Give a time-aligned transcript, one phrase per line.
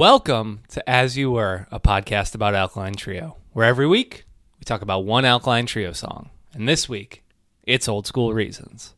[0.00, 4.24] Welcome to As You Were, a podcast about Alkaline Trio, where every week
[4.58, 6.30] we talk about one Alkaline Trio song.
[6.54, 7.22] And this week,
[7.64, 8.94] it's Old School Reasons.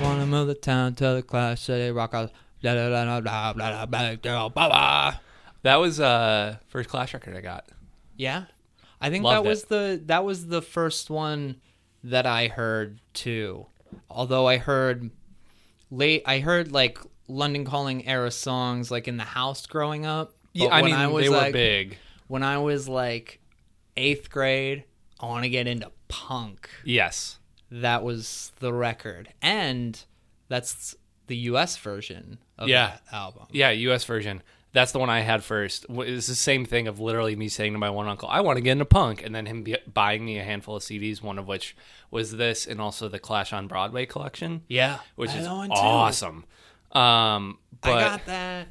[0.00, 2.32] Wanna move the town to the class city rock out.
[2.62, 2.76] That
[5.76, 7.68] was uh first Clash record I got.
[8.16, 8.44] Yeah,
[9.00, 9.68] I think Loved that was it.
[9.68, 11.56] the that was the first one
[12.04, 13.66] that I heard too.
[14.10, 15.10] Although I heard
[15.90, 16.98] late, I heard like
[17.28, 20.34] London Calling era songs like in the house growing up.
[20.52, 21.98] Yeah, I when mean was they were like, big.
[22.26, 23.40] When I was like
[23.96, 24.84] eighth grade,
[25.20, 26.68] I want to get into punk.
[26.84, 27.38] Yes.
[27.70, 30.02] That was the record, and
[30.48, 30.94] that's
[31.26, 31.76] the U.S.
[31.76, 32.86] version of Yeah.
[32.88, 33.46] that album.
[33.52, 34.42] Yeah, US version.
[34.72, 35.86] That's the one I had first.
[35.88, 38.60] It's the same thing of literally me saying to my one uncle, "I want to
[38.60, 41.22] get into punk," and then him be- buying me a handful of CDs.
[41.22, 41.74] One of which
[42.10, 45.74] was this, and also the Clash on Broadway collection, Yeah, which is had one too.
[45.76, 46.44] awesome.
[46.92, 48.68] Um, but I got that.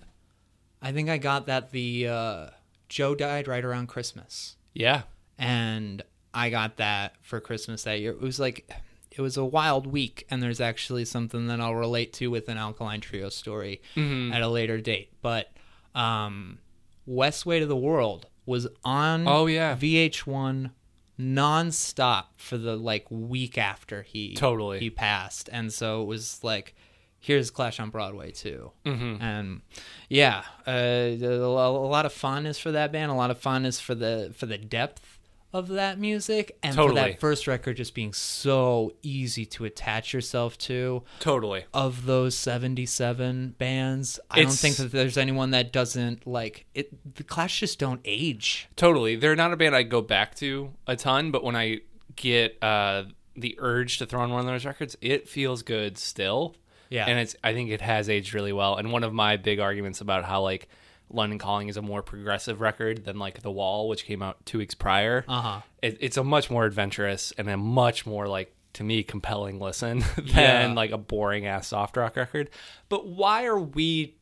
[0.81, 1.71] I think I got that.
[1.71, 2.47] The uh,
[2.89, 5.03] Joe died right around Christmas, yeah,
[5.38, 8.11] and I got that for Christmas that year.
[8.11, 8.69] It was like
[9.11, 12.58] it was a wild week, and there's actually something that I'll relate to with an
[12.58, 14.31] Alkaline Trio story Mm-hmm.
[14.33, 15.09] at a later date.
[15.23, 15.52] But
[15.97, 16.59] um,
[17.07, 19.27] Westway to the World was on.
[19.27, 19.75] Oh, yeah.
[19.75, 20.71] VH1
[21.19, 24.79] nonstop for the like week after he Totally.
[24.79, 26.75] he passed, and so it was like,
[27.19, 29.21] here's Clash on Broadway too, mm-hmm.
[29.21, 29.61] and
[30.09, 33.95] yeah, uh, a a lot of fondness for that band, a lot of fondness for
[33.95, 35.16] the for the depth
[35.58, 40.58] of that music, and for that first record just being so easy to attach yourself
[40.59, 41.03] to.
[41.19, 41.66] totally.
[41.73, 47.16] Of those seventy-seven bands, I don't think that there's anyone that doesn't like it.
[47.16, 48.69] The Clash just don't age.
[48.75, 49.16] Totally.
[49.16, 51.81] They're not a band I go back to a ton, but when I
[52.16, 53.03] get uh,
[53.36, 56.55] the urge to throw on one of those records, it feels good still.
[56.89, 57.05] Yeah.
[57.05, 58.77] And it's I think it has aged really well.
[58.77, 60.70] And one of my big arguments about how like
[61.09, 64.57] London Calling is a more progressive record than like The Wall, which came out two
[64.57, 65.23] weeks prior.
[65.27, 65.61] Uh-huh.
[65.81, 69.99] It, it's a much more adventurous and a much more like to me compelling listen
[70.17, 70.73] than Yeah.
[70.73, 72.49] like a boring ass soft rock record.
[72.89, 74.15] But why are we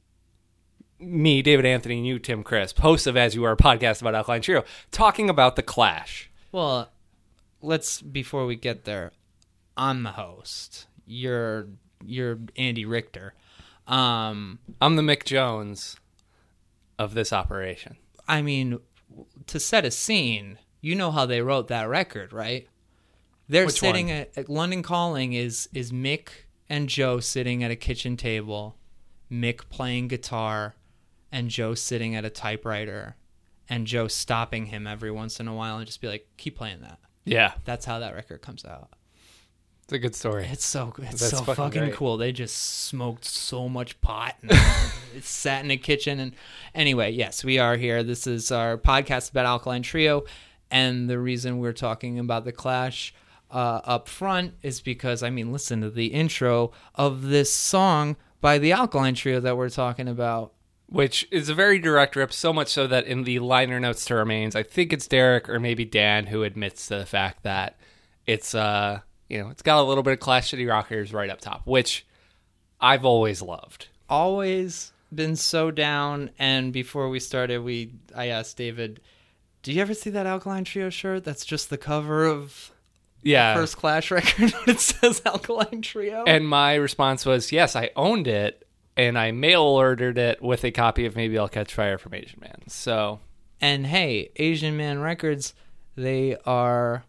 [0.99, 4.15] me, David Anthony, and you, Tim Crisp, hosts of As You Are, a podcast about
[4.15, 6.29] Alkaline Trio, talking about the Clash.
[6.53, 6.89] Well,
[7.61, 9.11] let's before we get there,
[9.75, 10.87] I'm the host.
[11.05, 11.67] You're
[12.05, 13.33] you're Andy Richter.
[13.87, 15.97] Um, I'm the Mick Jones
[16.97, 17.97] of this operation.
[18.27, 18.79] I mean,
[19.47, 22.67] to set a scene, you know how they wrote that record, right?
[23.47, 26.29] They're Which sitting at, at London Calling is is Mick
[26.67, 28.75] and Joe sitting at a kitchen table,
[29.31, 30.75] Mick playing guitar,
[31.31, 33.15] and Joe sitting at a typewriter,
[33.69, 36.81] and Joe stopping him every once in a while and just be like, "Keep playing
[36.81, 38.89] that." Yeah, That's how that record comes out.
[39.85, 40.47] It's a good story.
[40.51, 42.17] It's so it's That's so fucking fucking, cool.
[42.17, 44.49] They just smoked so much pot and
[45.15, 46.33] it sat in a kitchen and
[46.73, 48.01] anyway, yes, we are here.
[48.01, 50.23] This is our podcast about Alkaline Trio,
[50.71, 53.13] and the reason we're talking about the Clash
[53.51, 58.57] uh, up front is because I mean, listen to the intro of this song by
[58.57, 60.53] the Alkaline Trio that we're talking about.
[60.87, 64.15] Which is a very direct rip, so much so that in the liner notes to
[64.15, 67.77] Remains, I think it's Derek or maybe Dan who admits to the fact that
[68.25, 69.01] it's uh
[69.35, 72.05] you know, it's got a little bit of Clash City Rockers right up top, which
[72.79, 73.89] I've always loved.
[74.09, 76.29] Always been so down.
[76.39, 79.01] And before we started, we I asked David,
[79.61, 81.25] "Do you ever see that Alkaline Trio shirt?
[81.25, 82.71] That's just the cover of."
[83.21, 83.55] Yeah.
[83.55, 86.25] first Clash record it says Alkaline Trio.
[86.27, 90.69] And my response was, yes, I owned it, and I mail ordered it with a
[90.69, 92.61] copy of Maybe I'll Catch Fire from Asian Man.
[92.67, 93.19] So
[93.59, 95.55] and hey, Asian Man Records,
[95.95, 97.03] they are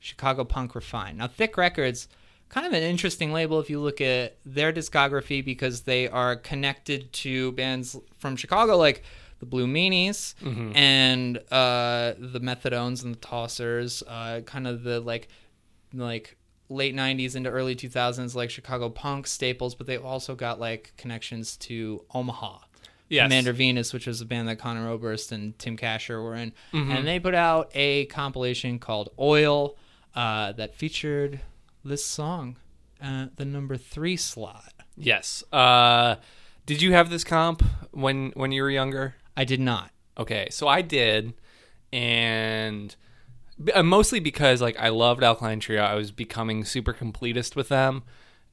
[0.00, 1.18] Chicago Punk Refined.
[1.18, 2.08] Now Thick Records
[2.48, 7.12] kind of an interesting label if you look at their discography because they are connected
[7.12, 9.04] to bands from Chicago like
[9.38, 10.34] the Blue Meanies
[10.74, 15.28] and uh, the Methadones and the Tossers, uh, kind of the like
[15.94, 16.36] like
[16.68, 21.56] late 90s into early 2000s like Chicago punk staples, but they've also got like connections
[21.56, 22.58] to Omaha.
[23.10, 23.24] Yes.
[23.24, 26.52] Commander Venus, which was a band that Conor Oberst and Tim Kasher were in.
[26.72, 26.92] Mm-hmm.
[26.92, 29.76] And they put out a compilation called Oil
[30.14, 31.40] uh, that featured
[31.84, 32.56] this song
[33.00, 34.72] at the number three slot.
[34.96, 35.42] Yes.
[35.52, 36.16] Uh,
[36.66, 39.16] did you have this comp when when you were younger?
[39.36, 39.90] I did not.
[40.16, 41.34] Okay, so I did,
[41.92, 42.94] and
[43.74, 45.82] uh, mostly because like I loved Alkaline Trio.
[45.82, 48.02] I was becoming super completist with them,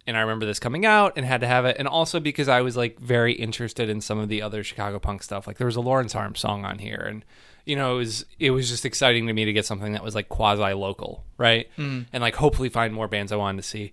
[0.08, 2.62] and I remember this coming out and had to have it, and also because I
[2.62, 5.46] was like very interested in some of the other Chicago punk stuff.
[5.46, 7.26] Like there was a Lawrence Arms song on here, and
[7.66, 10.16] you know it was it was just exciting to me to get something that was
[10.16, 11.70] like quasi local, right?
[11.78, 12.06] Mm.
[12.14, 13.92] And like hopefully find more bands I wanted to see.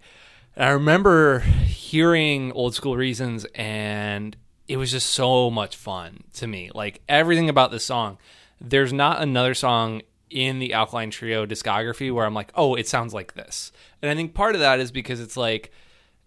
[0.55, 4.37] And I remember hearing Old School Reasons, and
[4.69, 6.71] it was just so much fun to me.
[6.73, 8.19] Like everything about this song.
[8.61, 13.13] There's not another song in the Alkaline Trio discography where I'm like, oh, it sounds
[13.13, 13.73] like this.
[14.01, 15.71] And I think part of that is because it's like,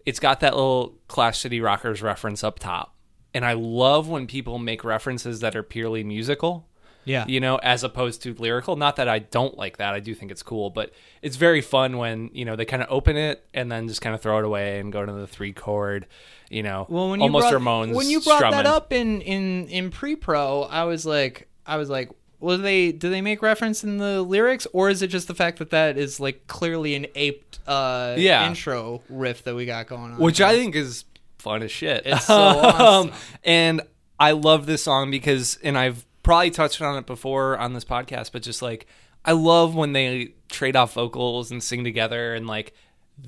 [0.08, 2.94] it's got that little Clash City Rockers reference up top.
[3.34, 6.66] And I love when people make references that are purely musical
[7.04, 7.24] Yeah.
[7.28, 8.74] you know, as opposed to lyrical.
[8.76, 9.92] Not that I don't like that.
[9.94, 12.88] I do think it's cool, but it's very fun when, you know, they kind of
[12.90, 15.52] open it and then just kind of throw it away and go to the three
[15.52, 16.06] chord,
[16.50, 18.56] you know, Well, when you almost brought, Ramones when you brought strumming.
[18.58, 22.10] that up in in in pre-pro, I was like, I was like,
[22.40, 25.58] well, they do they make reference in the lyrics, or is it just the fact
[25.58, 28.46] that that is like clearly an aped uh, Yeah.
[28.48, 30.18] intro riff that we got going on?
[30.18, 31.04] which I think is
[31.38, 32.02] fun as shit.
[32.06, 33.12] It's so awesome.
[33.44, 33.80] and
[34.20, 38.32] I love this song because, and I've probably touched on it before on this podcast,
[38.32, 38.86] but just like
[39.24, 42.72] I love when they trade off vocals and sing together, and like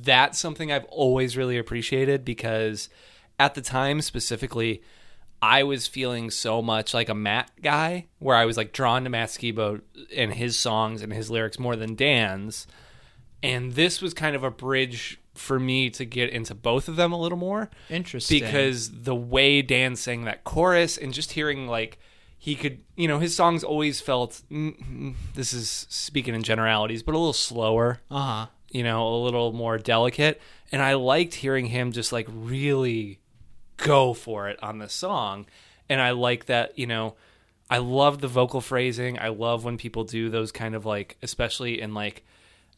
[0.02, 2.88] that's something I've always really appreciated because
[3.40, 4.82] at the time specifically.
[5.42, 9.10] I was feeling so much like a Matt guy, where I was like drawn to
[9.10, 9.80] Matt Skiba
[10.14, 12.66] and his songs and his lyrics more than Dan's
[13.42, 17.12] and this was kind of a bridge for me to get into both of them
[17.12, 18.40] a little more Interesting.
[18.40, 21.98] because the way Dan sang that chorus and just hearing like
[22.38, 27.02] he could you know his songs always felt mm, mm, this is speaking in generalities
[27.02, 28.46] but a little slower uh huh.
[28.70, 30.40] you know a little more delicate
[30.72, 33.20] and I liked hearing him just like really
[33.82, 35.46] go for it on this song
[35.88, 37.14] and I like that you know
[37.68, 41.80] I love the vocal phrasing I love when people do those kind of like especially
[41.80, 42.24] in like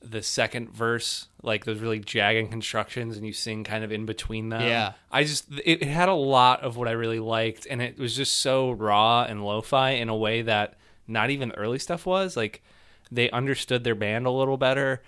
[0.05, 4.49] the second verse, like those really jagging constructions, and you sing kind of in between
[4.49, 4.63] them.
[4.63, 4.93] Yeah.
[5.11, 8.17] I just it, it had a lot of what I really liked, and it was
[8.17, 10.75] just so raw and lo-fi in a way that
[11.07, 12.37] not even early stuff was.
[12.37, 12.63] Like
[13.11, 15.03] they understood their band a little better.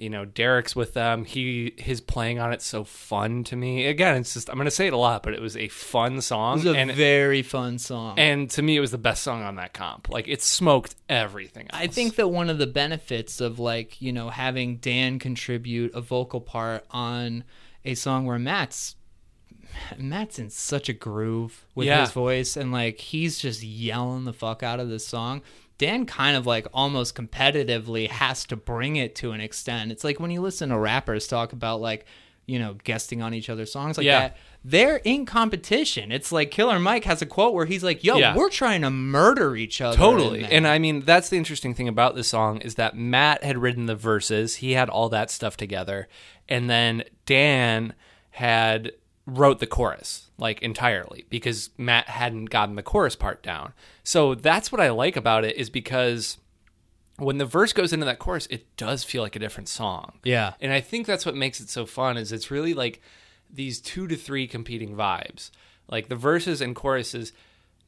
[0.00, 1.24] You know, Derek's with them.
[1.24, 3.86] He his playing on it's so fun to me.
[3.86, 6.60] Again, it's just I'm gonna say it a lot, but it was a fun song,
[6.60, 8.18] It was a and very fun song.
[8.18, 10.08] and to me it was the best song on that comp.
[10.08, 11.66] Like it smoked everything.
[11.70, 11.82] Else.
[11.82, 16.00] I think that one of the benefits of like you know having Dan contribute a
[16.00, 17.44] vocal part on
[17.84, 18.96] a song where Matt's
[19.98, 22.00] Matt's in such a groove with Yeah.
[22.00, 25.42] his voice and like he's just yelling the fuck out of this song.
[25.80, 29.90] Dan kind of like almost competitively has to bring it to an extent.
[29.90, 32.04] It's like when you listen to rappers talk about like
[32.46, 34.20] you know guesting on each other's songs like Yeah.
[34.20, 34.36] that.
[34.62, 36.12] They're in competition.
[36.12, 38.36] It's like Killer Mike has a quote where he's like, "Yo, Yeah.
[38.36, 40.44] we're trying to murder each other." Totally.
[40.44, 43.86] And I mean, that's the interesting thing about this song is that Matt had written
[43.86, 46.08] the verses, he had all that stuff together,
[46.46, 47.94] and then Dan
[48.32, 48.92] had
[49.36, 53.72] wrote the chorus like entirely because Matt hadn't gotten the chorus part down.
[54.02, 56.38] So that's what I like about it is because
[57.18, 60.18] when the verse goes into that chorus, it does feel like a different song.
[60.24, 60.54] Yeah.
[60.60, 63.02] And I think that's what makes it so fun is it's really like
[63.52, 65.50] these two to three competing vibes.
[65.88, 67.32] Like the verses and choruses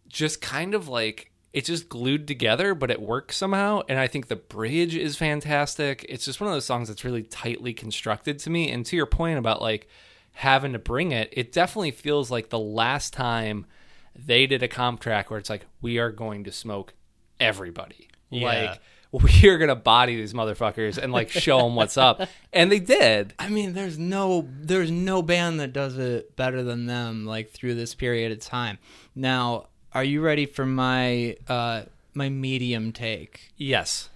[0.09, 3.83] just kind of like it's just glued together, but it works somehow.
[3.89, 6.05] And I think the bridge is fantastic.
[6.09, 8.71] It's just one of those songs that's really tightly constructed to me.
[8.71, 9.89] And to your point about like
[10.33, 13.67] having to bring it, it definitely feels like the last time
[14.15, 16.95] they did a comp track where it's like, we are going to smoke
[17.41, 18.09] everybody.
[18.31, 18.47] Yeah.
[18.71, 18.81] Like
[19.13, 23.35] we're gonna body these motherfuckers and like show them what's up, and they did.
[23.39, 27.75] I mean, there's no there's no band that does it better than them like through
[27.75, 28.79] this period of time.
[29.15, 31.83] Now, are you ready for my uh
[32.15, 33.53] my medium take?
[33.59, 34.09] Yes,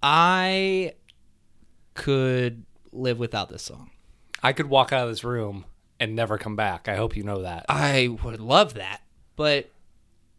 [0.00, 0.92] I
[1.94, 3.90] could live without this song.
[4.42, 5.64] I could walk out of this room
[6.00, 6.88] and never come back.
[6.88, 7.66] I hope you know that.
[7.68, 9.00] I would love that.
[9.36, 9.70] But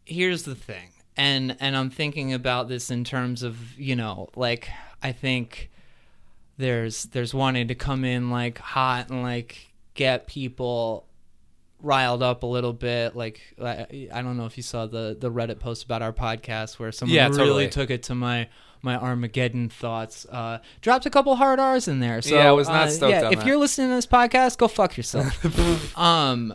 [0.04, 0.88] here's the thing.
[1.16, 4.68] And and I'm thinking about this in terms of, you know, like
[5.02, 5.70] I think
[6.56, 11.06] there's there's wanting to come in like hot and like get people
[11.82, 15.30] riled up a little bit like I, I don't know if you saw the the
[15.30, 17.68] Reddit post about our podcast where someone Yeah, really totally.
[17.68, 18.48] took it to my
[18.82, 20.26] my Armageddon thoughts.
[20.30, 22.22] Uh, dropped a couple hard R's in there.
[22.22, 23.46] So Yeah, I was not uh, stoked yeah, on if that.
[23.46, 25.96] you're listening to this podcast, go fuck yourself.
[25.98, 26.54] um,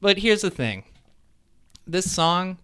[0.00, 0.84] but here's the thing.
[1.86, 2.58] This song,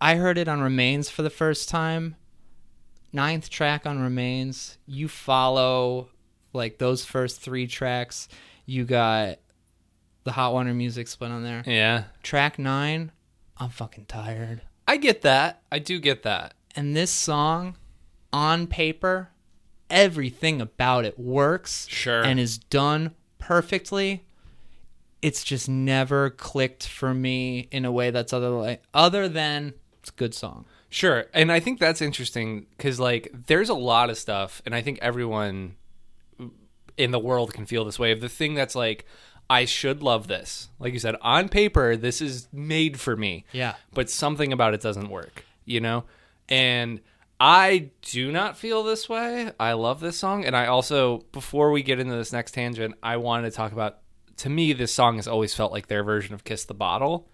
[0.00, 2.16] I heard it on Remains for the first time.
[3.12, 4.78] Ninth track on Remains.
[4.86, 6.08] You follow
[6.52, 8.28] like those first three tracks.
[8.66, 9.38] You got
[10.24, 11.62] the Hot Water music split on there.
[11.66, 13.10] Yeah, Track nine,
[13.56, 14.62] I'm fucking tired.
[14.86, 15.62] I get that.
[15.70, 16.54] I do get that.
[16.76, 17.76] And this song,
[18.32, 19.30] on paper,
[19.88, 21.86] everything about it works.
[21.88, 22.22] Sure.
[22.22, 24.24] And is done perfectly.
[25.22, 30.08] It's just never clicked for me in a way that's other like other than it's
[30.08, 30.64] a good song.
[30.88, 31.26] Sure.
[31.32, 34.98] And I think that's interesting because, like, there's a lot of stuff, and I think
[35.00, 35.76] everyone
[36.96, 39.04] in the world can feel this way of the thing that's like,
[39.48, 40.68] I should love this.
[40.80, 43.44] Like you said, on paper, this is made for me.
[43.52, 43.74] Yeah.
[43.94, 46.04] But something about it doesn't work, you know?
[46.50, 47.00] And
[47.38, 49.50] I do not feel this way.
[49.58, 50.44] I love this song.
[50.44, 53.98] And I also, before we get into this next tangent, I wanted to talk about
[54.38, 57.28] to me, this song has always felt like their version of Kiss the Bottle,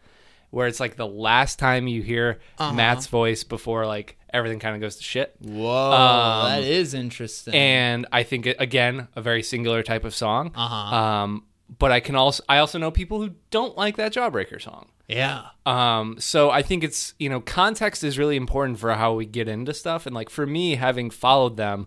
[0.50, 4.80] where it's like the last time you hear Matt's voice before like everything kind of
[4.80, 5.34] goes to shit.
[5.40, 7.54] Whoa, Um, that is interesting.
[7.54, 10.50] And I think it, again, a very singular type of song.
[10.54, 10.96] Uh-huh.
[10.96, 11.44] Um,
[11.78, 14.88] but I can also I also know people who don't like that Jawbreaker song.
[15.08, 15.46] Yeah.
[15.64, 19.48] Um, so I think it's you know context is really important for how we get
[19.48, 21.86] into stuff, and like for me, having followed them,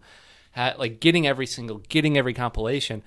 [0.54, 3.04] ha- like getting every single, getting every compilation,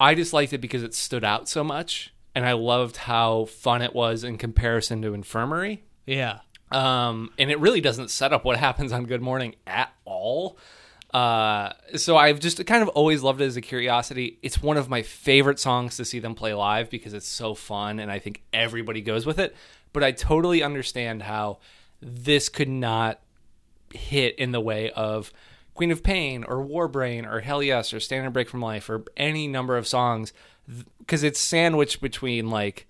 [0.00, 3.82] I just liked it because it stood out so much, and I loved how fun
[3.82, 5.84] it was in comparison to Infirmary.
[6.06, 6.40] Yeah.
[6.70, 10.58] Um, and it really doesn't set up what happens on Good Morning at all.
[11.12, 14.38] Uh, so I've just kind of always loved it as a curiosity.
[14.42, 17.98] It's one of my favorite songs to see them play live because it's so fun
[17.98, 19.56] and I think everybody goes with it.
[19.92, 21.58] But I totally understand how
[22.02, 23.20] this could not
[23.92, 25.32] hit in the way of
[25.74, 29.48] Queen of Pain or Warbrain or Hell Yes or Standard Break from Life or any
[29.48, 30.32] number of songs
[30.98, 32.86] because it's sandwiched between like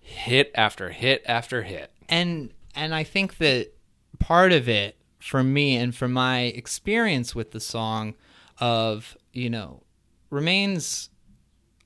[0.00, 1.90] hit after hit after hit.
[2.08, 3.72] and and I think that
[4.18, 8.14] part of it for me and for my experience with the song
[8.58, 9.82] of you know
[10.28, 11.08] remains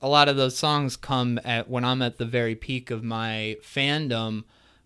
[0.01, 3.55] a lot of those songs come at when I'm at the very peak of my
[3.63, 4.43] fandom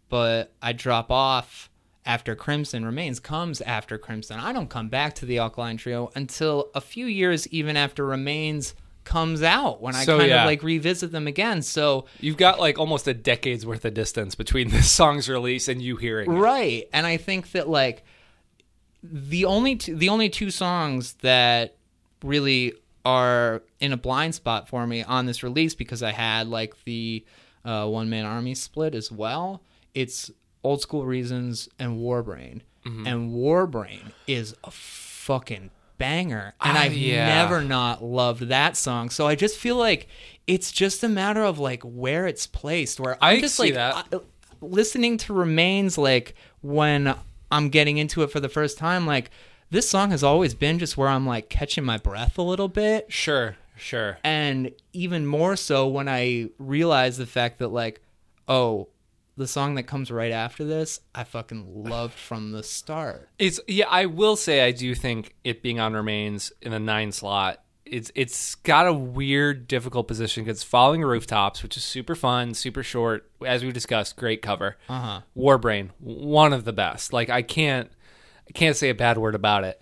[0.07, 1.71] but I drop off
[2.05, 6.69] after Crimson Remains comes after Crimson I don't come back to the Alkaline Trio until
[6.75, 10.43] a few years even after Remains comes out when I So, kind yeah.
[10.43, 14.35] of like revisit them again so You've got like almost a decade's worth of distance
[14.35, 16.35] between this song's release and you hearing it.
[16.35, 18.05] right and i think that like
[19.03, 21.75] the only two, the only two songs that
[22.23, 22.73] really
[23.05, 27.21] are in a blind spot for me on this release because i had like the
[27.65, 29.61] uh, one man army split as well
[29.93, 30.31] it's
[30.63, 33.07] old school reasons and warbrain Mm-hmm.
[33.07, 37.27] and warbrain is a fucking banger and Ah, i've yeah.
[37.27, 40.07] never not loved that song so i just feel like
[40.47, 44.05] it's just a matter of like where it's placed where i'm I just see like.
[44.11, 44.19] I-
[44.59, 47.15] listening to remains like when
[47.53, 49.29] i'm getting into it for the first time like
[49.69, 53.05] this song has always been just where i'm like catching my breath a little bit
[53.11, 54.17] Sure, sure.
[54.23, 58.01] and even more so when i realize the fact that like
[58.47, 58.89] oh
[59.35, 63.87] the song that comes right after this i fucking loved from the start It's yeah,
[63.89, 67.62] I will say I do think it being on remains in a nine slot.
[67.85, 72.81] It's it's got a weird, difficult position because following rooftops, which is super fun, super
[72.81, 74.77] short, as we discussed, great cover.
[74.87, 77.11] uh-huh Warbrain, one of the best.
[77.13, 77.91] Like I can't
[78.47, 79.81] I can't say a bad word about it.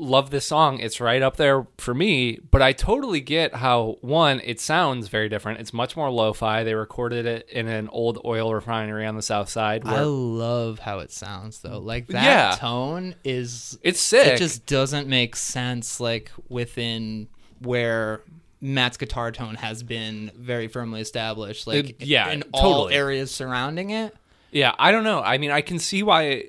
[0.00, 0.78] Love this song.
[0.78, 5.28] It's right up there for me, but I totally get how one, it sounds very
[5.28, 5.58] different.
[5.58, 6.62] It's much more lo-fi.
[6.62, 9.82] They recorded it in an old oil refinery on the south side.
[9.84, 12.56] i love how it sounds though like that Yeah.
[12.58, 14.26] tone is it's sick.
[14.28, 17.26] it just doesn't make sense like within
[17.60, 18.22] where
[18.60, 22.94] Matt's guitar tone has been very firmly established like It- yeah, in all totally.
[22.94, 24.14] areas surrounding it
[24.52, 25.20] Yeah, I don't know.
[25.20, 26.44] I mean, I can see why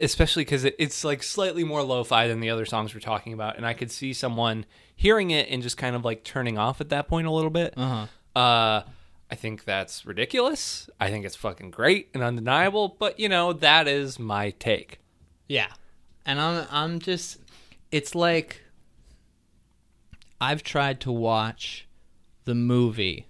[0.00, 3.56] especially because it, it's like slightly more lo-fi than the other songs we're talking about,
[3.56, 6.88] and I could see someone hearing it and just kind of like turning off at
[6.90, 7.74] that point a little bit.
[7.76, 8.06] Uh-huh.
[8.38, 8.82] Uh,
[9.30, 10.88] I think that's ridiculous.
[11.00, 15.00] I think it's fucking great and undeniable, but you know that is my take.
[15.48, 15.68] Yeah.
[16.24, 17.38] And I'm I'm just
[17.90, 18.62] it's like
[20.40, 21.86] I've tried to watch
[22.44, 23.26] the movie.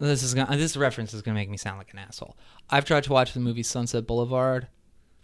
[0.00, 2.36] This is gonna, this reference is going to make me sound like an asshole.
[2.70, 4.68] I've tried to watch the movie Sunset Boulevard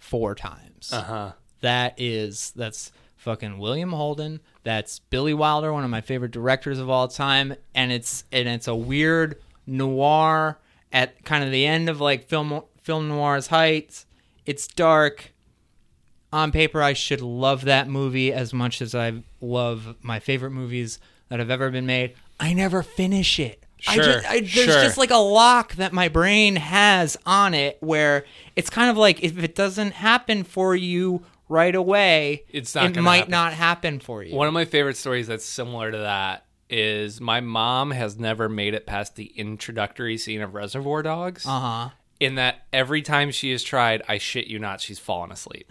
[0.05, 0.91] four times.
[0.93, 1.33] huh.
[1.61, 4.41] That is that's fucking William Holden.
[4.65, 8.69] That's Billy Wilder, one of my favorite directors of all time, and it's and it's
[8.69, 10.59] a weird noir
[10.93, 14.05] at kind of the end of like film film noir's heights.
[14.45, 15.33] It's dark.
[16.33, 20.99] On paper, I should love that movie as much as I love my favorite movies
[21.29, 22.15] that have ever been made.
[22.41, 23.64] I never finish it.
[23.89, 24.67] I just, I, there's sure.
[24.83, 28.25] just like a lock that my brain has on it where
[28.57, 33.01] it's kind of like if it doesn't happen for you right away, It's not it
[33.03, 33.31] might happen.
[33.31, 34.35] not happen for you.
[34.35, 38.73] One of my favorite stories that's similar to that is my mom has never made
[38.75, 41.45] it past the introductory scene of Reservoir Dogs.
[41.47, 41.89] Uh huh.
[42.21, 45.71] in that every time she has tried, I shit you not, she's fallen asleep.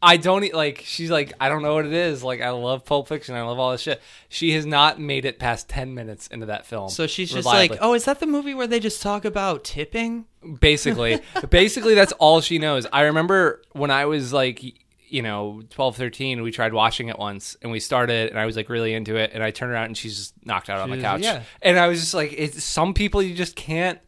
[0.00, 0.82] I don't e- like.
[0.84, 2.22] She's like, I don't know what it is.
[2.22, 3.34] Like, I love Pulp Fiction.
[3.34, 4.00] I love all this shit.
[4.28, 6.88] She has not made it past ten minutes into that film.
[6.88, 7.76] So she's just reliably.
[7.76, 10.26] like, oh, is that the movie where they just talk about tipping?
[10.60, 12.86] basically, basically, that's all she knows.
[12.92, 14.62] I remember when I was like,
[15.08, 18.56] you know, 12, 13, we tried watching it once, and we started, and I was
[18.56, 21.00] like really into it, and I turned around and she's just knocked out on the
[21.00, 21.42] couch, yeah.
[21.62, 23.98] and I was just like, it's some people you just can't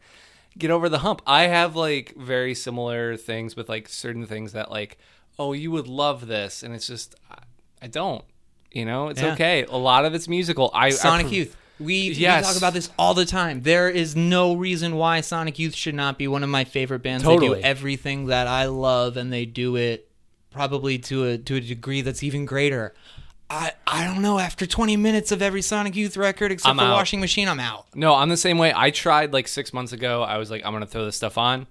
[0.57, 1.21] get over the hump.
[1.25, 4.97] I have like very similar things with like certain things that like,
[5.39, 7.35] oh, you would love this, and it's just I-
[7.83, 8.23] I don't.
[8.71, 9.33] You know, it's Yeah.
[9.33, 9.65] okay.
[9.65, 10.71] A lot of it's musical.
[10.73, 11.57] I I Sonic pre- Youth.
[11.79, 12.43] We, Yes.
[12.43, 13.63] we talk about this all the time.
[13.63, 17.23] There is no reason why Sonic Youth should not be one of my favorite bands.
[17.23, 17.59] They Totally.
[17.59, 20.07] do everything that I love, and they do it
[20.51, 22.93] probably to a to a degree that's even greater.
[23.49, 24.37] I I don't know.
[24.39, 26.93] After 20 minutes of every Sonic Youth record, except I'm for out.
[26.93, 27.87] Washing Machine, I'm out.
[27.95, 28.71] No, I'm the same way.
[28.73, 30.21] I tried like six months ago.
[30.23, 31.65] I was like, I'm gonna throw this stuff on.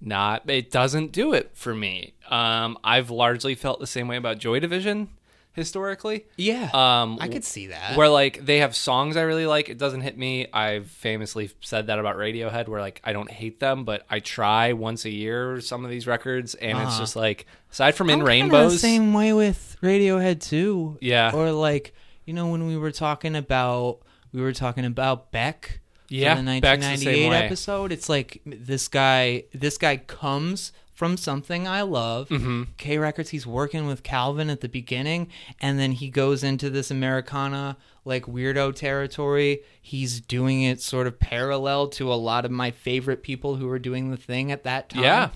[0.00, 2.14] Not, it doesn't do it for me.
[2.28, 5.08] Um, I've largely felt the same way about Joy Division
[5.54, 6.24] historically.
[6.36, 7.96] Yeah, Um, I could see that.
[7.96, 9.68] where like they have songs I really like.
[9.68, 10.46] It doesn't hit me.
[10.52, 14.72] I've famously said that about Radiohead, where like I don't hate them, but I try
[14.72, 16.98] once a year some of these records, and it's Uh-huh.
[17.00, 20.96] just like aside from In I'm kinda Rainbows, same way with Radiohead too.
[21.00, 21.32] Yeah.
[21.34, 21.92] Or like
[22.24, 23.98] you know when we were talking about
[24.32, 25.80] we were talking about Beck.
[26.08, 27.36] Yeah, the Beck's the 1998 same way.
[27.36, 27.92] episode.
[27.92, 29.44] It's like this guy.
[29.52, 32.28] This guy comes from something I love.
[32.28, 32.62] Mm-hmm.
[32.76, 33.30] K Records.
[33.30, 35.28] He's working with Calvin at the beginning,
[35.60, 39.60] and then he goes into this Americana like weirdo territory.
[39.82, 43.78] He's doing it sort of parallel to a lot of my favorite people who were
[43.78, 45.28] doing the thing at that time Yeah.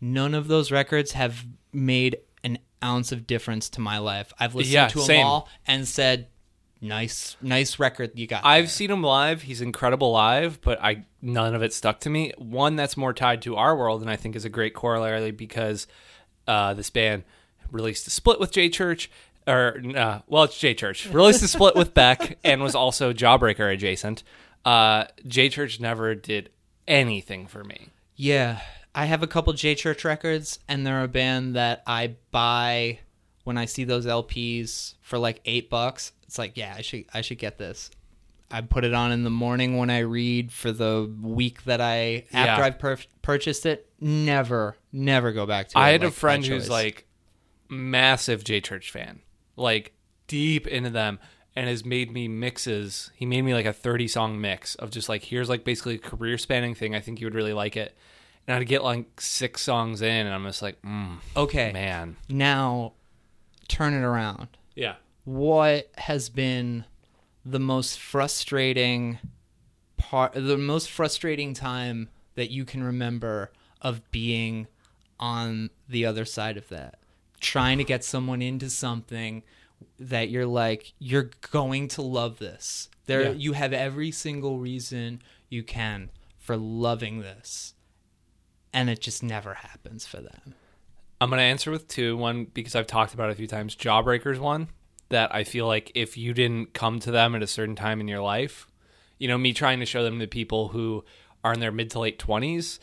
[0.00, 4.32] none of those records have made an ounce of difference to my life.
[4.38, 5.26] I've listened Yeah, to them same.
[5.26, 6.26] all and said,
[6.80, 9.42] "Nice, nice record you got." I've there." seen him live.
[9.42, 12.32] He's incredible live, but I none of it stuck to me.
[12.38, 15.86] One that's more tied to our world, and I think is a great corollary because
[16.46, 17.24] uh, this band
[17.70, 19.10] released a split with J Church,
[19.46, 23.72] or uh, well, it's J Church released a split with Beck, and was also Jawbreaker
[23.72, 24.22] adjacent.
[24.64, 26.50] Uh, J Church never did
[26.86, 27.88] anything for me.
[28.16, 28.60] Yeah,
[28.94, 33.00] I have a couple J Church records, and they're a band that I buy
[33.48, 36.12] when I see those LPs for like eight bucks.
[36.24, 37.90] It's like, yeah, I should I should get this.
[38.50, 42.24] I put it on in the morning when I read for the week that I
[42.32, 42.66] after Yeah.
[42.66, 43.90] I've pur- purchased it.
[44.00, 45.80] Never, never go back to it.
[45.80, 47.06] I had a like, by friend who's like
[47.68, 49.20] massive J Church fan,
[49.56, 49.92] like
[50.26, 51.18] deep into them,
[51.56, 53.10] and has made me mixes.
[53.14, 55.98] He made me like a 30 song mix of just like, here's like basically a
[55.98, 56.94] career spanning thing.
[56.94, 57.96] I think you would really like it.
[58.46, 62.16] And I'd get like six songs in, and I'm just like, mm, okay, man.
[62.30, 62.94] now
[63.68, 64.48] turn it around.
[64.74, 64.94] Yeah.
[65.24, 66.84] what has been
[67.44, 69.18] the most frustrating
[69.96, 73.50] part the most frustrating time that you can remember
[73.82, 74.66] of being
[75.20, 76.98] on the other side of that
[77.40, 79.42] trying to get someone into something
[79.98, 83.30] that you're like you're going to love this there Yeah.
[83.32, 87.74] you have every single reason you can for loving this
[88.72, 90.54] and it just never happens for them
[91.20, 92.16] I'm going to answer with two.
[92.16, 93.74] One, because I've talked about it a few times.
[93.74, 94.68] Jawbreakers, one,
[95.08, 98.08] that I feel like if you didn't come to them at a certain time in
[98.08, 98.68] your life,
[99.18, 101.04] you know, me trying to show them to people who
[101.42, 102.78] are in their mid to late 20s,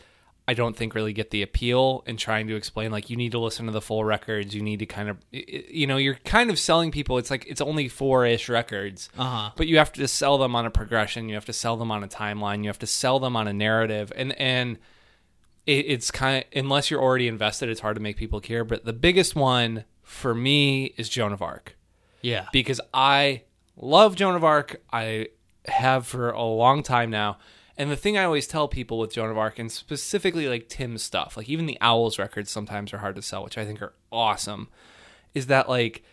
[0.47, 3.39] I don't think really get the appeal and trying to explain, like, you need to
[3.39, 4.53] listen to the full records.
[4.53, 7.17] You need to kind of, you know, you're kind of selling people.
[7.17, 9.09] It's like, it's only four ish records.
[9.17, 11.29] uh-huh But you have to sell them on a progression.
[11.29, 12.61] You have to sell them on a timeline.
[12.61, 14.11] You have to sell them on a narrative.
[14.15, 14.77] And, and,
[15.65, 18.63] it, it's kind of unless you're already invested, it's hard to make people care.
[18.63, 21.75] But the biggest one for me is Joan of Arc
[22.21, 22.47] Yeah.
[22.53, 23.43] because I
[23.75, 24.81] love Joan of Arc.
[24.93, 25.29] I
[25.67, 27.37] have for a long time now.
[27.77, 31.03] And the thing I always tell people with Joan of Arc, and specifically like Tim's
[31.03, 33.93] stuff, like even the Owls records sometimes are hard to sell, which I think are
[34.13, 34.69] awesome,
[35.33, 36.03] is that like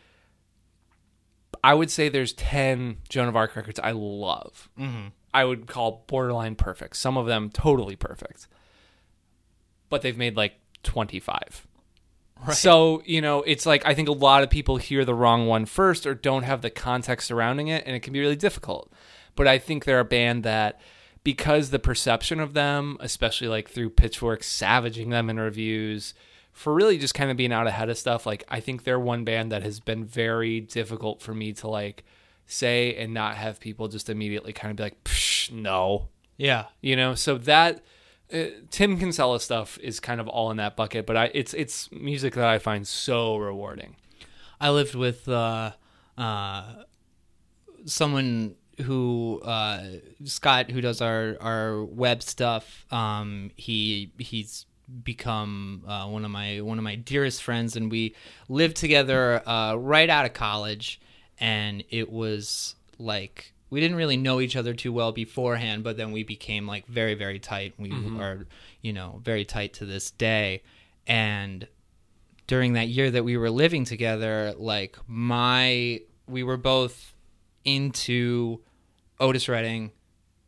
[1.63, 4.69] I would say there's 10 Joan of Arc records I love.
[4.79, 5.09] Mm-hmm.
[5.33, 6.97] I would call borderline perfect.
[6.97, 8.49] Some of them totally perfect.
[9.93, 11.67] But they've made like 25.
[12.53, 15.65] So, you know, it's like I think a lot of people hear the wrong one
[15.67, 18.91] first or don't have the context surrounding it, and it can be really difficult.
[19.37, 20.81] But I think they're a band that,
[21.23, 26.15] because the perception of them, especially like through Pitchfork savaging them in reviews,
[26.53, 29.25] for really just kind of being out ahead of stuff, like I think they're one
[29.25, 32.03] band that has been very difficult for me to like
[32.47, 36.65] say and not have people just immediately kind of be like, Psh, no, Yeah.
[36.81, 37.83] you know so that
[38.33, 41.91] uh, tim kinsella stuff is kind of all in that bucket but i it's it's
[41.93, 43.97] music that i find so rewarding
[44.63, 45.73] I lived with uh,
[46.17, 46.63] uh,
[47.85, 49.83] someone who uh,
[50.25, 52.87] Scott, who does our our web stuff.
[52.93, 54.67] Um, he he's
[55.03, 58.15] become uh, one of my one of my dearest friends, and we
[58.49, 61.01] lived together uh, right out of college.
[61.41, 66.13] And it was like we didn't really know each other too well beforehand, but then
[66.13, 67.73] we became like very very tight.
[67.79, 68.47] We are
[68.83, 70.63] you know very tight to this day,
[71.07, 71.67] and
[72.47, 77.15] during that year that we were living together, like my we were both
[77.65, 78.61] into
[79.19, 79.93] Otis Redding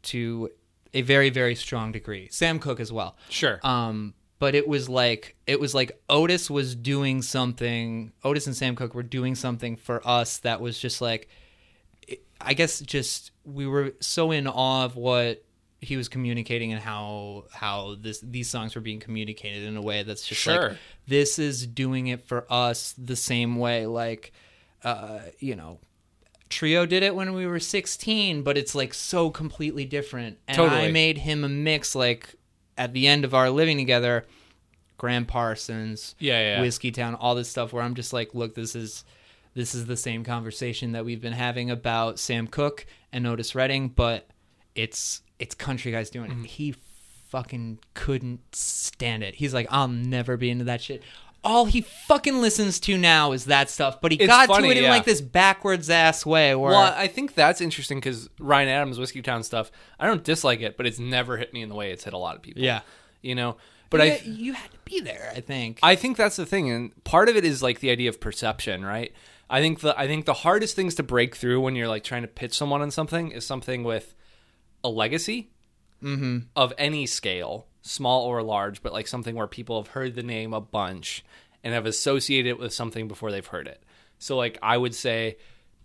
[0.03, 0.51] to
[0.93, 2.29] a very very strong degree.
[2.31, 3.17] Sam Cooke as well.
[3.31, 8.55] sure Um but it was like it was like Otis was doing something Otis and
[8.55, 11.31] Sam Cooke were doing something for us that was just like
[12.41, 15.45] I guess just we were so in awe of what
[15.81, 20.03] he was communicating and how how this these songs were being communicated in a way
[20.03, 20.71] that's just Sure.
[20.71, 24.33] like this is doing it for us the same way like
[24.83, 25.79] uh you know
[26.49, 30.65] trio did it when we were 16 but it's like so completely different and i
[30.69, 30.93] Totally.
[30.93, 32.35] made him a mix like
[32.79, 34.25] at the end of our living together
[34.97, 36.65] gram parsons yeah, yeah.
[36.65, 39.05] whiskeytown all this stuff where i'm just like look this is
[39.55, 43.89] this is the same conversation that we've been having about sam cooke and otis redding
[43.89, 44.29] but
[44.75, 46.45] it's it's country guys doing Mm-hmm.
[46.45, 46.75] it he
[47.31, 51.03] fucking couldn't stand it he's like i'll never be into that shit
[51.43, 54.71] all he fucking listens to now is that stuff, but he It's got funny, to
[54.73, 54.89] it in yeah.
[54.91, 59.45] like this backwards ass way where well i think that's interesting because ryan adams whiskeytown
[59.45, 62.15] stuff i don't dislike it but it's never hit me in the way it's hit
[62.15, 62.81] a lot of people Yeah.
[63.21, 63.57] you know
[63.91, 65.79] but i you had to be there, I think.
[65.83, 68.85] I think that's the thing, and part of it is like the idea of perception,
[68.85, 69.13] right?
[69.49, 72.23] I think the I think the hardest things to break through when you're like trying
[72.23, 74.15] to pitch someone on something is something with
[74.83, 75.51] a legacy
[76.03, 76.39] mm-hmm.
[76.57, 80.53] of any scale, small or large, but like something where people have heard the name
[80.53, 81.25] a bunch
[81.63, 83.83] and have associated it with something before they've heard it.
[84.19, 85.37] So like I would say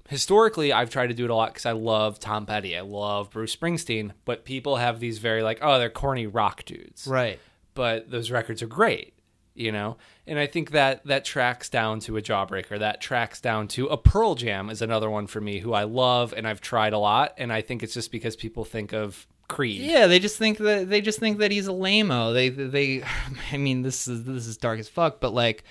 [0.07, 3.31] historically I've tried to do it a lot cuz I love Tom Petty, I love
[3.31, 7.39] Bruce Springsteen, but people have these very like oh they're corny rock dudes right.
[7.73, 9.13] but those records are great
[9.59, 13.67] you know and i think that that tracks down to a jawbreaker that tracks down
[13.67, 16.93] to a pearl jam is another one for me who i love and i've tried
[16.93, 20.37] a lot and i think it's just because people think of creed Yeah, they just
[20.37, 22.33] think that they just think that he's a lameo.
[22.33, 23.03] They they
[23.51, 25.63] I mean this is this is dark as fuck, but like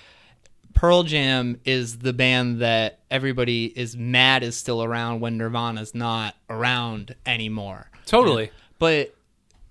[0.73, 6.35] Pearl Jam is the band that everybody is mad is still around when Nirvana's not
[6.49, 7.89] around anymore.
[8.05, 9.15] totally But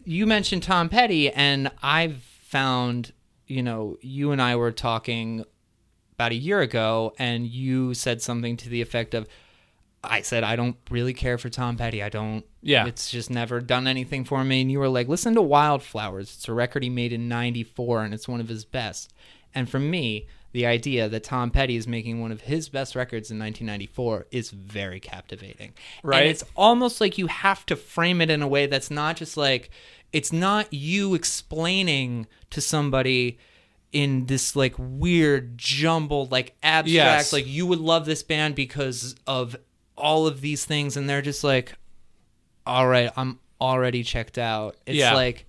[0.04, 3.12] you mentioned Tom Petty, and I've found,
[3.48, 5.44] you know, you and I were talking
[6.12, 9.26] about a year ago, and you said something to the effect of,
[10.04, 12.02] I said, I don't really care for Tom Petty.
[12.02, 12.86] I don't, Yeah.
[12.86, 14.60] it's just never done anything for me.
[14.60, 16.34] And you were like, listen to Wildflowers.
[16.36, 19.12] It's a record he made in 94, and it's one of his best.
[19.54, 23.30] And for me, the idea that Tom Petty is making one of his best records
[23.30, 25.72] in 1994 is very captivating.
[26.02, 26.22] Right.
[26.22, 29.36] And it's almost like you have to frame it in a way that's not just
[29.36, 29.70] like
[30.12, 33.38] it's not you explaining to somebody
[33.92, 37.32] in this like weird jumbled like abstract Yes.
[37.32, 39.56] like you would love this band because of
[39.96, 41.72] all of these things and they're just like
[42.66, 45.14] all right i'm already checked out it's Yeah.
[45.14, 45.46] like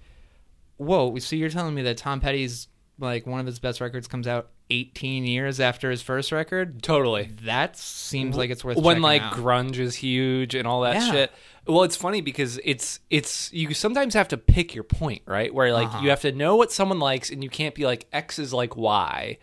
[0.77, 2.67] whoa so you're telling me that tom petty's
[2.97, 7.29] like one of his best records comes out 18 years after his first record totally
[7.43, 8.83] that seems like it's worth it.
[8.83, 9.33] when like out.
[9.33, 11.11] grunge is huge and all that Yeah.
[11.11, 11.31] shit
[11.65, 15.73] well it's funny because it's it's you sometimes have to pick your point right where
[15.73, 16.03] like Uh-huh.
[16.03, 18.75] you have to know what someone likes and you can't be like x is like
[18.75, 19.37] y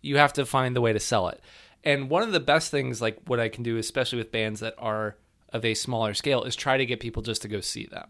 [0.00, 1.40] you have to find the way to sell it
[1.84, 4.74] and one of the best things like what i can do especially with bands that
[4.78, 5.16] are
[5.52, 8.08] of a smaller scale is try to get people just to go see them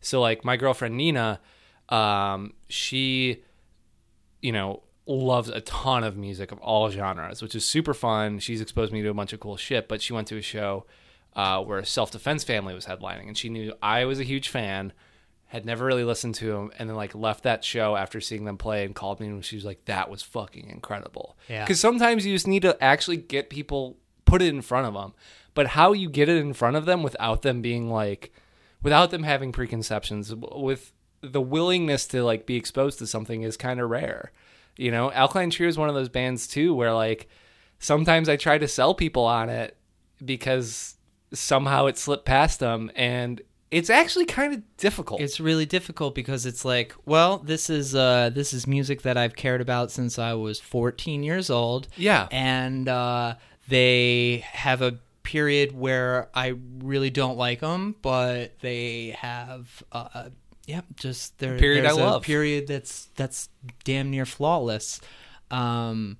[0.00, 1.40] so like my girlfriend nina
[1.88, 3.42] um, she
[4.42, 8.38] you know, loves a ton of music of all genres, which is super fun.
[8.38, 10.84] She's exposed me to a bunch of cool shit, but she went to a show
[11.34, 14.92] uh, where Self Defense Family was headlining, and she knew I was a huge fan,
[15.46, 18.58] had never really listened to them, and then like left that show after seeing them
[18.58, 21.64] play and called me, and she was like, "That was fucking incredible." Yeah.
[21.64, 25.14] Because sometimes you just need to actually get people put it in front of them,
[25.54, 28.32] but how you get it in front of them without them being like,
[28.82, 33.78] without them having preconceptions, with the willingness to like be exposed to something is kind
[33.78, 34.32] of rare.
[34.76, 37.28] You know, Alkaline Trio is one of those bands too where like
[37.78, 39.76] sometimes I try to sell people on it
[40.24, 40.96] because
[41.32, 45.20] somehow it slipped past them and it's actually kind of difficult.
[45.20, 49.34] It's really difficult because it's like, well, this is uh, this is music that I've
[49.34, 51.88] cared about since I was 14 years old.
[51.96, 52.28] Yeah.
[52.30, 53.34] and uh,
[53.68, 60.28] they have a period where I really don't like them, but they have, uh,
[60.66, 61.58] yeah, just there.
[61.58, 62.22] period there's I a love.
[62.22, 63.48] Period that's that's
[63.84, 65.00] damn near flawless.
[65.50, 66.18] Um,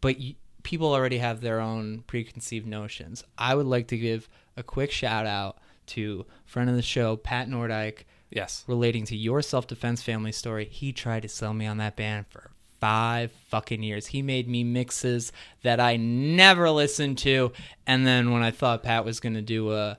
[0.00, 3.24] but y- people already have their own preconceived notions.
[3.38, 7.48] I would like to give a quick shout out to friend of the show Pat
[7.48, 8.64] Nordyke yes.
[8.66, 10.66] relating to your self defense family story.
[10.66, 12.50] He tried to sell me on that band for
[12.80, 14.08] five fucking years.
[14.08, 17.52] He made me mixes that I never listened to,
[17.86, 19.98] and then when I thought Pat was gonna do a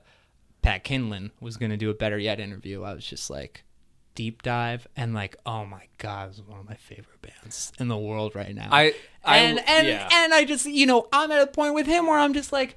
[0.68, 3.64] Pat Kindlon was gonna do a better yet interview, I was just like
[4.14, 7.96] deep dive and like oh my god, it's one of my favorite bands in the
[7.96, 8.68] world right now.
[8.70, 10.08] I, I and and yeah.
[10.12, 12.76] and I just you know I'm at a point with him where I'm just like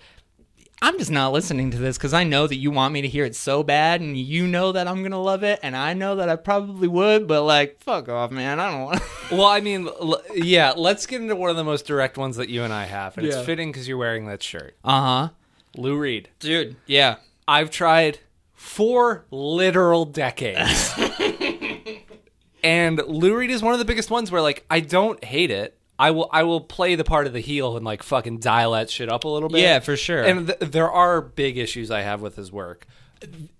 [0.84, 3.24] I'm just not listening to this because I know that you want me to hear
[3.24, 6.28] it so bad, and you know that I'm gonna love it, and I know that
[6.28, 8.60] I probably would, but like, fuck off, man.
[8.60, 9.02] I don't want.
[9.32, 12.50] well, I mean, l- yeah, let's get into one of the most direct ones that
[12.50, 13.16] you and I have.
[13.18, 13.38] And Yeah.
[13.38, 14.76] it's fitting because you're wearing that shirt.
[14.84, 15.30] Uh huh,
[15.78, 16.30] Lou Reed.
[16.40, 16.76] dude.
[16.88, 18.20] Yeah, I've tried
[18.54, 20.94] for literal decades.
[22.64, 25.78] and Lou Reed is one of the biggest ones where like I don't hate it.
[25.98, 28.90] I will I will play the part of the heel and like fucking dial that
[28.90, 29.62] shit up a little bit.
[29.62, 30.24] Yeah, for sure.
[30.24, 32.88] And th- there are big issues I have with his work.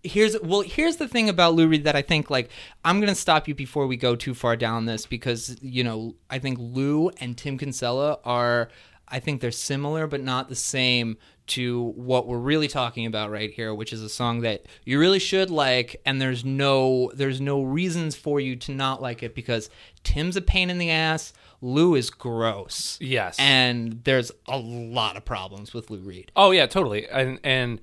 [0.04, 2.50] here's well here's the thing about Lou Reed that I think like
[2.84, 6.40] I'm gonna stop you before we go too far down this because you know I
[6.40, 8.70] think Lou and Tim Kinsella are
[9.12, 13.52] I think they're similar but not the same to what we're really talking about right
[13.52, 17.62] here which is a song that you really should like and there's no there's no
[17.62, 19.70] reasons for you to not like it because
[20.04, 23.36] Tim's a pain in the ass Lou is gross Yes.
[23.40, 27.08] and there's a lot of problems with Lou Reed Oh yeah, totally.
[27.08, 27.82] And and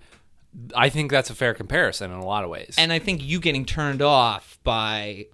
[0.74, 2.74] I think that's a fair comparison in a lot of ways.
[2.78, 5.26] And I think you getting turned off by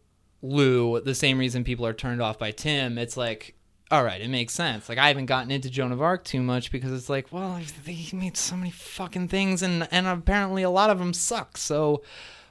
[0.43, 3.55] Lou, the same reason people are turned off by Tim, it's like,
[3.91, 4.89] all right, it makes sense.
[4.89, 8.17] Like I haven't gotten into Joan of Arc too much because it's like, well, he
[8.17, 11.57] made so many fucking things, and and apparently a lot of them suck.
[11.59, 12.03] So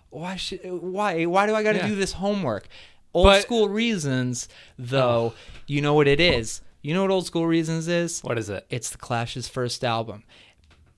[0.10, 1.88] why should why why do I got to Yeah.
[1.88, 2.68] do this homework?
[3.14, 5.34] Old But- school reasons, though,
[5.68, 6.62] you know what it is.
[6.82, 8.22] You know what old school reasons is?
[8.22, 8.66] what is it?
[8.70, 10.24] it's the Clash's first album.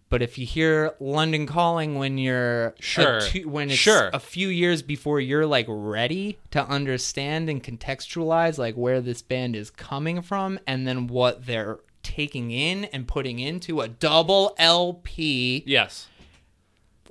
[0.10, 3.22] But if you hear London Calling when you're Sure.
[3.22, 4.10] two- when it's Sure.
[4.14, 9.56] a few years before you're like ready to understand and contextualize like where this band
[9.56, 15.64] is coming from and then what they're taking in and putting into a double LP,
[15.66, 16.08] Yes.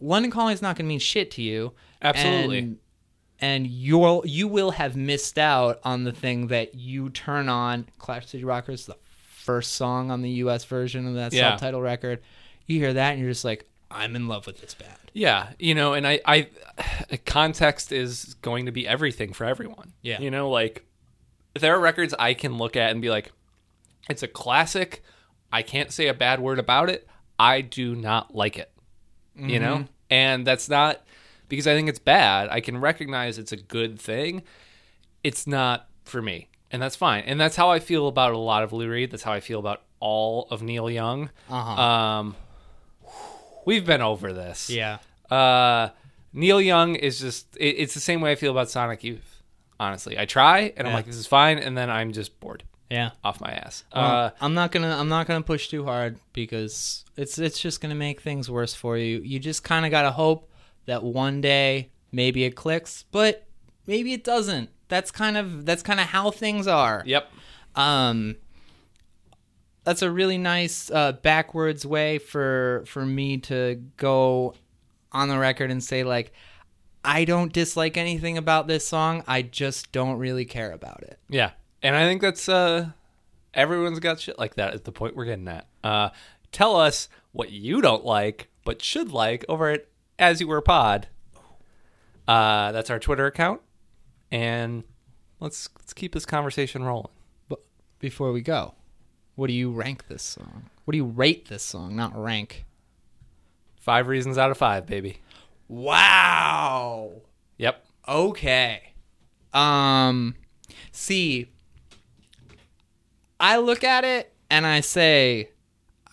[0.01, 1.73] London Calling is not going to mean shit to you.
[2.01, 2.59] Absolutely.
[2.59, 2.79] And,
[3.41, 7.89] and you'll you will have missed out on the thing that you turn on.
[7.99, 10.65] Clash City Rockers, the first song on the U.S.
[10.65, 11.51] version of that Yeah.
[11.51, 12.21] self-titled record.
[12.67, 14.93] You hear that and you're just like, I'm in love with this band.
[15.13, 16.49] Yeah, you know, and I, I,
[17.27, 19.93] context is going to be everything for everyone.
[20.03, 20.21] Yeah.
[20.21, 20.85] you know, like
[21.59, 23.31] there are records I can look at and be like,
[24.11, 25.03] it's a classic.
[25.53, 27.09] I can't say a bad word about it.
[27.39, 28.71] I do not like it.
[29.37, 31.05] You know, and that's not
[31.49, 32.49] because I think it's bad.
[32.51, 34.43] I can recognize it's a good thing.
[35.25, 37.25] It's not for me, and that's fine.
[37.25, 39.11] And that's how I feel about a lot of Lou Reed.
[39.11, 41.31] That's how I feel about all of Neil Young.
[41.51, 41.83] Uh-huh.
[41.83, 42.37] Um,
[43.67, 44.71] we've been over this.
[44.71, 44.99] Yeah.
[45.31, 45.91] Uh,
[46.33, 49.43] Neil Young is just, it, it's the same way I feel about Sonic Youth.
[49.81, 50.97] Honestly, I try and I'm Yeah.
[50.97, 51.59] like, this is fine.
[51.59, 53.11] And then I'm just bored Yeah.
[53.25, 53.85] off my ass.
[53.95, 57.81] Well, uh, I'm not gonna I'm not gonna push too hard because it's it's just
[57.81, 59.21] gonna make things worse for you.
[59.25, 60.49] You just kind of gotta hope
[60.87, 63.47] that one day maybe it clicks, but
[63.87, 64.71] maybe it doesn't.
[64.89, 67.03] That's kind of that's kind of how things are.
[67.05, 67.31] yep.
[67.75, 68.37] Um,
[69.85, 74.55] that's a really nice uh, backwards way for for me to go
[75.13, 76.33] on the record and say like
[77.05, 79.23] I don't dislike anything about this song.
[79.27, 81.19] I just don't really care about it.
[81.29, 81.51] Yeah.
[81.83, 82.89] And I think that's, uh,
[83.53, 85.67] everyone's got shit like that at the point we're getting at.
[85.85, 86.09] Uh,
[86.51, 89.87] tell us what you don't like, but should like over at
[90.19, 91.09] As You Were Pod.
[92.27, 93.61] Uh, that's our Twitter account.
[94.33, 94.85] And
[95.41, 97.13] let's let's keep this conversation rolling.
[97.51, 97.61] But
[97.99, 98.75] before we go,
[99.35, 100.71] what do you rank this song?
[100.85, 101.97] What do you rate this song?
[101.97, 102.65] Not rank.
[103.81, 105.19] Five reasons out of five, baby.
[105.69, 107.23] Wow.
[107.59, 107.85] Yep.
[108.09, 108.95] Okay.
[109.53, 110.35] Um
[110.93, 111.51] see
[113.41, 115.51] I look at it and I say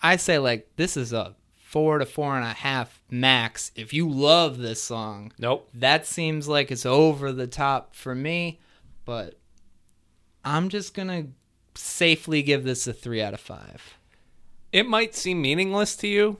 [0.02, 4.08] I say like this is a four to four and a half max if you
[4.08, 5.32] love this song.
[5.38, 5.68] Nope.
[5.74, 8.60] That seems like it's over the top for me,
[9.04, 9.38] but
[10.44, 11.28] I'm just gonna
[11.74, 13.96] safely give this a three out of five.
[14.72, 16.38] It might seem meaningless to you,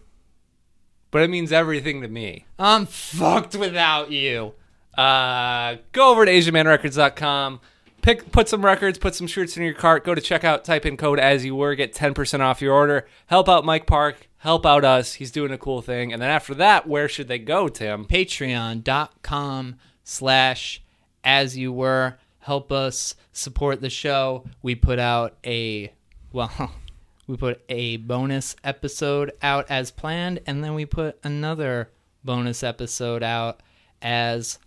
[1.11, 2.47] but it means everything to me.
[2.59, 4.55] I'm fucked without you.
[4.97, 7.61] Uh, go over to AsianManRecords.com.
[8.03, 10.05] Pick, put some records, put some shirts in your cart.
[10.05, 13.07] Go to checkout, type in code as you were, get ten percent off your order.
[13.27, 15.15] Help out Mike Park, help out us.
[15.15, 16.13] He's doing a cool thing.
[16.13, 18.05] And then after that, where should they go, Tim?
[18.07, 20.83] patreon.com slash
[21.23, 25.93] as you were help us support the show we put out a
[26.33, 26.51] well
[27.27, 31.91] we put a bonus episode out as planned and then we put another
[32.25, 33.61] bonus episode out
[34.03, 34.59] as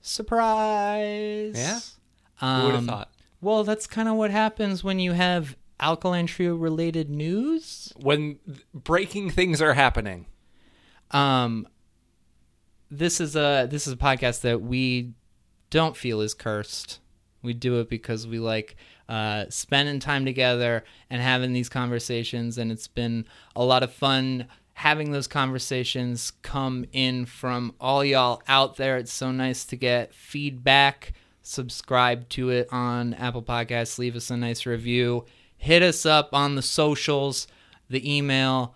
[0.00, 1.80] surprise Yeah?
[2.40, 3.10] um, Who would have thought?
[3.40, 8.60] well that's kind of what happens when you have alkaline trio related news When th-
[8.72, 10.26] breaking things are happening.
[11.10, 11.66] um
[12.90, 15.12] this is a this is a podcast that we
[15.70, 17.00] don't feel is cursed
[17.44, 18.76] we do it because we like
[19.08, 24.46] uh, spending time together and having these conversations and it's been a lot of fun
[24.74, 30.12] having those conversations come in from all y'all out there it's so nice to get
[30.14, 35.24] feedback subscribe to it on apple podcasts leave us a nice review
[35.56, 37.46] hit us up on the socials
[37.90, 38.74] the email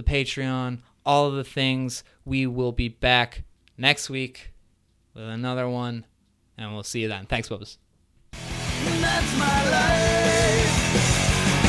[0.00, 2.04] the Patreon, all of the things.
[2.24, 3.42] We will be back
[3.76, 4.52] next week
[5.14, 6.06] with another one,
[6.56, 7.26] and we'll see you then.
[7.26, 7.78] Thanks, Bubbles.
[9.38, 10.74] My life.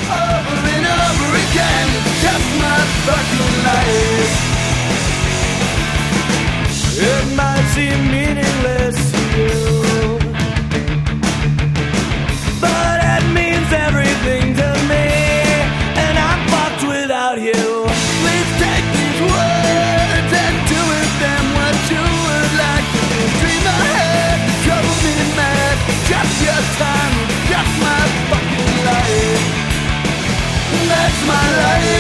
[0.07, 4.33] Over and over again, it's just my fucking life.
[7.03, 9.81] It might seem meaningless
[31.32, 31.90] my life.